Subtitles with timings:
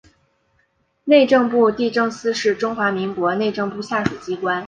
[1.03, 4.59] 内政部地政司是中华民国内政部下属机关。